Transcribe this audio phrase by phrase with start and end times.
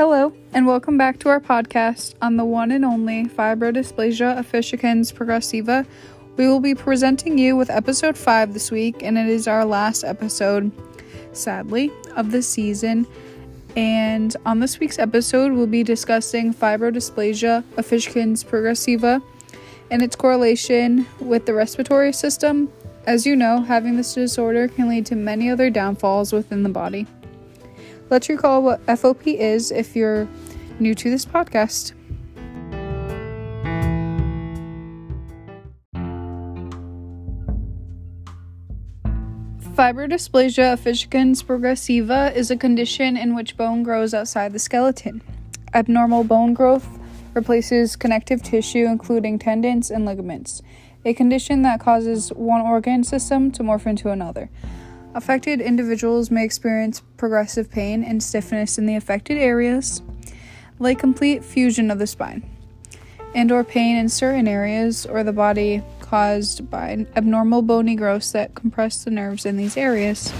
[0.00, 5.84] Hello, and welcome back to our podcast on the one and only Fibrodysplasia ossificans progressiva.
[6.38, 10.02] We will be presenting you with episode 5 this week, and it is our last
[10.02, 10.72] episode,
[11.34, 13.06] sadly, of the season.
[13.76, 19.22] And on this week's episode, we'll be discussing fibrodysplasia ossificans progressiva
[19.90, 22.72] and its correlation with the respiratory system.
[23.04, 27.06] As you know, having this disorder can lead to many other downfalls within the body.
[28.10, 30.26] Let's recall what FOP is if you're
[30.80, 31.92] new to this podcast.
[39.76, 45.22] Fibrodysplasia ossificans progressiva is a condition in which bone grows outside the skeleton.
[45.72, 46.98] Abnormal bone growth
[47.32, 50.62] replaces connective tissue, including tendons and ligaments,
[51.04, 54.50] a condition that causes one organ system to morph into another.
[55.12, 60.02] Affected individuals may experience progressive pain and stiffness in the affected areas,
[60.78, 62.48] like complete fusion of the spine,
[63.34, 68.54] and or pain in certain areas or the body caused by abnormal bony growths that
[68.54, 70.32] compress the nerves in these areas.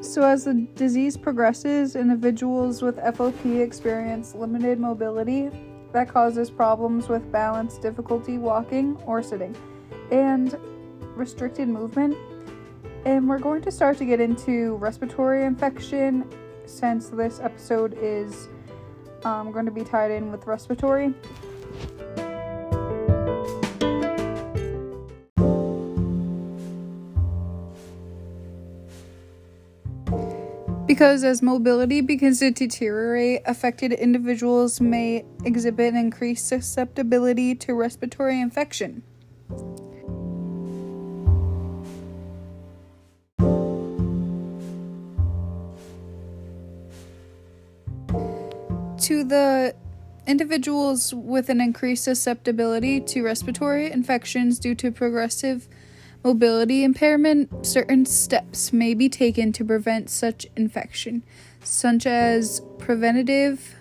[0.00, 5.50] So, as the disease progresses, individuals with FOP experience limited mobility
[5.94, 9.56] that causes problems with balance, difficulty walking or sitting,
[10.10, 10.58] and
[11.14, 12.16] restricted movement.
[13.06, 16.28] And we're going to start to get into respiratory infection
[16.66, 18.48] since this episode is
[19.24, 21.14] um, going to be tied in with respiratory.
[30.94, 39.02] Because as mobility begins to deteriorate, affected individuals may exhibit increased susceptibility to respiratory infection.
[49.00, 49.74] To the
[50.28, 55.68] individuals with an increased susceptibility to respiratory infections due to progressive
[56.24, 61.22] mobility impairment, certain steps may be taken to prevent such infection,
[61.62, 63.76] such as preventative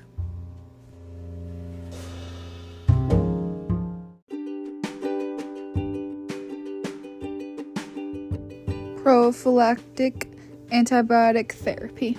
[9.01, 10.29] prophylactic
[10.71, 12.17] antibiotic therapy.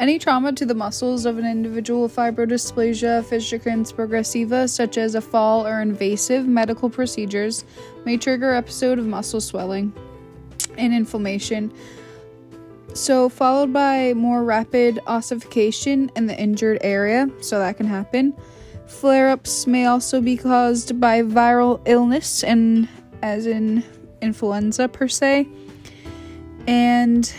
[0.00, 5.20] Any trauma to the muscles of an individual with fibrodysplasia ossificans progressiva, such as a
[5.20, 7.64] fall or invasive medical procedures,
[8.04, 9.92] may trigger episode of muscle swelling
[10.76, 11.72] and inflammation.
[12.94, 18.34] So, followed by more rapid ossification in the injured area, so that can happen.
[18.86, 22.88] Flare ups may also be caused by viral illness, and
[23.20, 23.82] as in
[24.22, 25.48] influenza per se.
[26.68, 27.32] And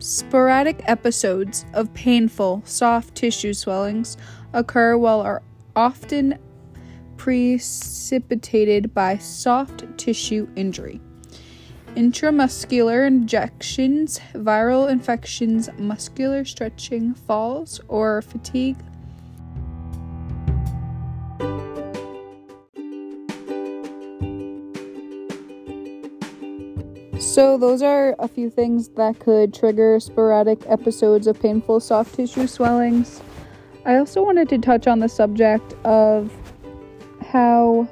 [0.00, 4.16] Sporadic episodes of painful soft tissue swellings
[4.54, 5.42] occur while are
[5.76, 6.38] often
[7.18, 11.02] precipitated by soft tissue injury.
[11.96, 18.78] Intramuscular injections, viral infections, muscular stretching, falls, or fatigue
[27.20, 32.46] So, those are a few things that could trigger sporadic episodes of painful soft tissue
[32.46, 33.20] swellings.
[33.84, 36.32] I also wanted to touch on the subject of
[37.20, 37.86] how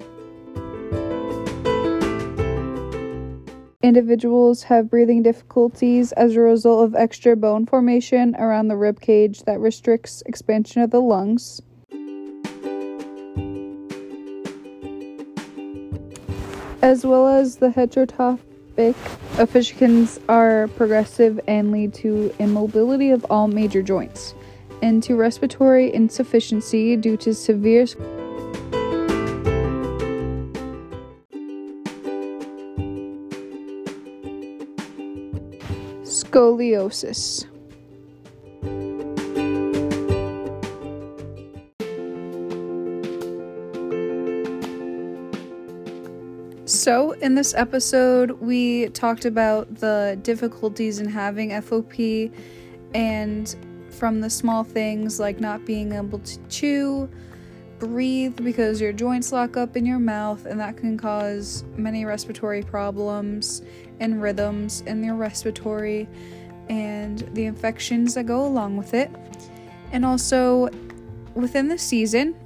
[3.83, 9.43] individuals have breathing difficulties as a result of extra bone formation around the rib cage
[9.43, 11.60] that restricts expansion of the lungs.
[16.81, 17.71] As well as the
[18.78, 24.34] ossificans are progressive and lead to immobility of all major joints,
[24.83, 27.84] and to respiratory insufficiency due to severe
[36.04, 37.47] scoliosis.
[46.78, 52.33] So, in this episode, we talked about the difficulties in having FOP
[52.95, 53.57] and
[53.91, 57.10] from the small things like not being able to chew,
[57.80, 62.63] breathe because your joints lock up in your mouth, and that can cause many respiratory
[62.63, 63.63] problems
[63.98, 66.09] and rhythms in your respiratory
[66.69, 69.10] and the infections that go along with it.
[69.91, 70.69] And also,
[71.34, 72.36] within the season,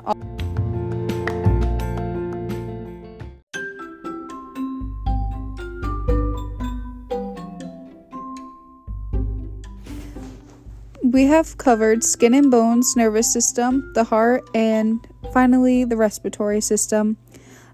[11.12, 17.19] we have covered skin and bones, nervous system, the heart, and finally the respiratory system.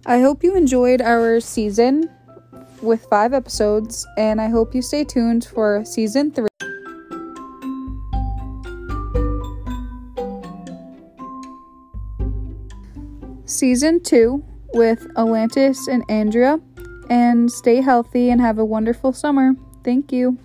[0.07, 2.11] I hope you enjoyed our season
[2.83, 6.49] with five episodes, and I hope you stay tuned for season three.
[13.45, 14.45] Season two
[14.75, 16.61] with Atlantis and Andrea,
[17.09, 19.55] and stay healthy and have a wonderful summer.
[19.85, 20.39] Thank you.